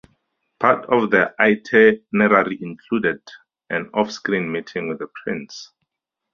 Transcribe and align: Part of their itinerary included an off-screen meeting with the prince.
Part 0.59 0.85
of 0.87 1.11
their 1.11 1.39
itinerary 1.39 2.57
included 2.59 3.21
an 3.69 3.91
off-screen 3.93 4.51
meeting 4.51 4.87
with 4.87 4.97
the 4.97 5.09
prince. 5.23 5.73